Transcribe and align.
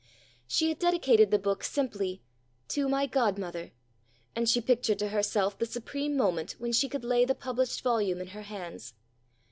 She 0.47 0.69
had 0.69 0.79
dedicated 0.79 1.29
the 1.29 1.37
book 1.37 1.63
simply 1.63 2.23
"To 2.69 2.89
my 2.89 3.05
Godmother," 3.05 3.71
and 4.35 4.49
she 4.49 4.59
pictured 4.59 4.97
to 4.97 5.09
herself 5.09 5.59
the 5.59 5.67
supreme 5.67 6.17
moment 6.17 6.53
when 6.53 6.71
she 6.71 6.89
could 6.89 7.03
lay 7.05 7.23
the 7.23 7.35
published 7.35 7.83
volume 7.83 8.19
in 8.19 8.29
her 8.29 8.41
hands. 8.41 8.95